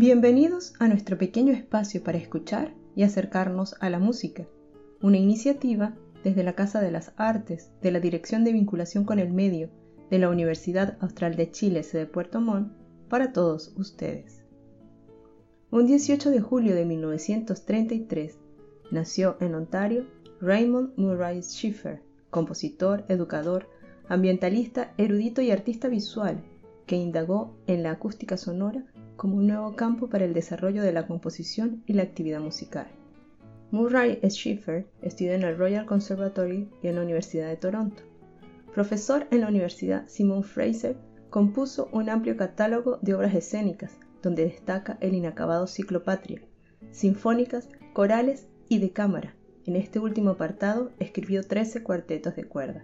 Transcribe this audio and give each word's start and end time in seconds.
Bienvenidos 0.00 0.72
a 0.78 0.88
nuestro 0.88 1.18
pequeño 1.18 1.52
espacio 1.52 2.02
para 2.02 2.16
escuchar 2.16 2.72
y 2.96 3.02
acercarnos 3.02 3.74
a 3.80 3.90
la 3.90 3.98
música, 3.98 4.46
una 5.02 5.18
iniciativa 5.18 5.94
desde 6.24 6.42
la 6.42 6.54
Casa 6.54 6.80
de 6.80 6.90
las 6.90 7.12
Artes, 7.18 7.70
de 7.82 7.90
la 7.90 8.00
Dirección 8.00 8.42
de 8.42 8.54
Vinculación 8.54 9.04
con 9.04 9.18
el 9.18 9.30
Medio, 9.30 9.68
de 10.08 10.18
la 10.18 10.30
Universidad 10.30 10.96
Austral 11.00 11.36
de 11.36 11.50
Chile, 11.50 11.82
sede 11.82 12.06
Puerto 12.06 12.40
Montt, 12.40 12.72
para 13.10 13.34
todos 13.34 13.74
ustedes. 13.76 14.42
Un 15.70 15.84
18 15.86 16.30
de 16.30 16.40
julio 16.40 16.74
de 16.74 16.86
1933 16.86 18.38
nació 18.90 19.36
en 19.40 19.54
Ontario 19.54 20.06
Raymond 20.40 20.96
Murray 20.96 21.42
Schiffer, 21.42 22.00
compositor, 22.30 23.04
educador, 23.08 23.68
ambientalista, 24.08 24.94
erudito 24.96 25.42
y 25.42 25.50
artista 25.50 25.88
visual, 25.88 26.42
que 26.86 26.96
indagó 26.96 27.54
en 27.66 27.82
la 27.82 27.90
acústica 27.90 28.38
sonora 28.38 28.86
como 29.20 29.36
un 29.36 29.48
nuevo 29.48 29.76
campo 29.76 30.08
para 30.08 30.24
el 30.24 30.32
desarrollo 30.32 30.82
de 30.82 30.94
la 30.94 31.06
composición 31.06 31.82
y 31.84 31.92
la 31.92 32.04
actividad 32.04 32.40
musical. 32.40 32.86
Murray 33.70 34.18
Schiffer 34.26 34.86
estudió 35.02 35.34
en 35.34 35.42
el 35.42 35.58
Royal 35.58 35.84
Conservatory 35.84 36.70
y 36.82 36.86
en 36.86 36.94
la 36.94 37.02
Universidad 37.02 37.48
de 37.48 37.58
Toronto. 37.58 38.02
Profesor 38.74 39.26
en 39.30 39.42
la 39.42 39.48
Universidad 39.48 40.08
Simon 40.08 40.42
Fraser, 40.42 40.96
compuso 41.28 41.90
un 41.92 42.08
amplio 42.08 42.38
catálogo 42.38 42.98
de 43.02 43.12
obras 43.12 43.34
escénicas, 43.34 43.92
donde 44.22 44.44
destaca 44.44 44.96
el 45.02 45.12
inacabado 45.12 45.66
ciclo 45.66 46.02
Patria, 46.02 46.40
sinfónicas, 46.90 47.68
corales 47.92 48.46
y 48.70 48.78
de 48.78 48.90
cámara. 48.90 49.34
En 49.66 49.76
este 49.76 49.98
último 49.98 50.30
apartado 50.30 50.92
escribió 50.98 51.46
13 51.46 51.82
cuartetos 51.82 52.36
de 52.36 52.44
cuerda. 52.44 52.82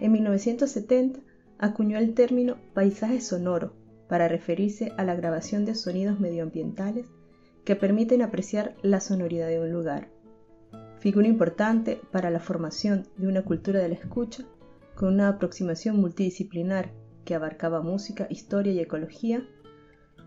En 0.00 0.10
1970 0.10 1.20
acuñó 1.58 1.96
el 1.96 2.14
término 2.14 2.56
paisaje 2.74 3.20
sonoro 3.20 3.83
para 4.08 4.28
referirse 4.28 4.92
a 4.96 5.04
la 5.04 5.14
grabación 5.14 5.64
de 5.64 5.74
sonidos 5.74 6.20
medioambientales 6.20 7.06
que 7.64 7.76
permiten 7.76 8.22
apreciar 8.22 8.76
la 8.82 9.00
sonoridad 9.00 9.48
de 9.48 9.60
un 9.60 9.72
lugar. 9.72 10.08
Figura 10.98 11.26
importante 11.28 12.00
para 12.12 12.30
la 12.30 12.40
formación 12.40 13.06
de 13.16 13.26
una 13.26 13.42
cultura 13.42 13.80
de 13.80 13.88
la 13.88 13.94
escucha 13.94 14.44
con 14.94 15.14
una 15.14 15.28
aproximación 15.28 15.96
multidisciplinar 15.96 16.90
que 17.24 17.34
abarcaba 17.34 17.80
música, 17.80 18.26
historia 18.30 18.72
y 18.72 18.80
ecología, 18.80 19.46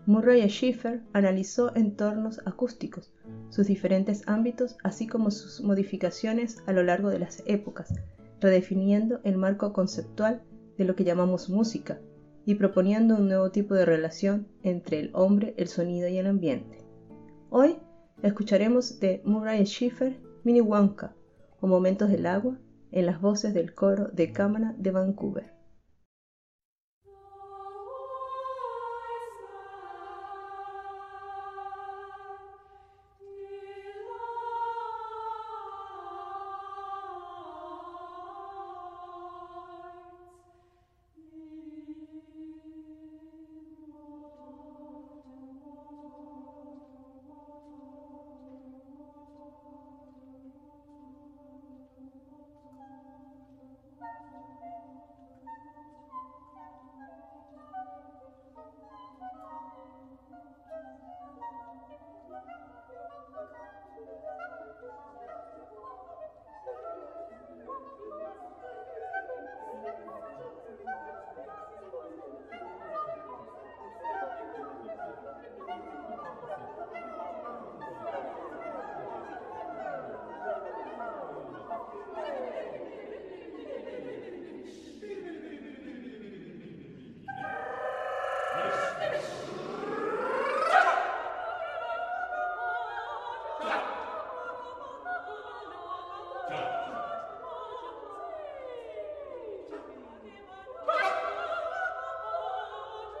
Murray 0.06 0.48
Schiffer 0.48 1.02
analizó 1.12 1.74
entornos 1.76 2.40
acústicos, 2.46 3.12
sus 3.50 3.66
diferentes 3.66 4.22
ámbitos, 4.26 4.76
así 4.82 5.06
como 5.06 5.30
sus 5.30 5.60
modificaciones 5.60 6.62
a 6.66 6.72
lo 6.72 6.82
largo 6.82 7.10
de 7.10 7.18
las 7.18 7.42
épocas, 7.46 7.94
redefiniendo 8.40 9.20
el 9.24 9.36
marco 9.36 9.72
conceptual 9.72 10.42
de 10.78 10.84
lo 10.84 10.96
que 10.96 11.04
llamamos 11.04 11.50
música 11.50 12.00
y 12.48 12.54
proponiendo 12.54 13.14
un 13.16 13.28
nuevo 13.28 13.50
tipo 13.50 13.74
de 13.74 13.84
relación 13.84 14.48
entre 14.62 15.00
el 15.00 15.10
hombre, 15.12 15.52
el 15.58 15.68
sonido 15.68 16.08
y 16.08 16.16
el 16.16 16.26
ambiente. 16.26 16.78
Hoy 17.50 17.76
escucharemos 18.22 19.00
de 19.00 19.20
Murray 19.26 19.66
Schiffer 19.66 20.18
Wonka 20.44 21.14
o 21.60 21.66
Momentos 21.66 22.08
del 22.08 22.24
Agua 22.24 22.56
en 22.90 23.04
las 23.04 23.20
voces 23.20 23.52
del 23.52 23.74
coro 23.74 24.08
de 24.14 24.32
cámara 24.32 24.74
de 24.78 24.90
Vancouver. 24.90 25.57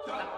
Stop! 0.08 0.37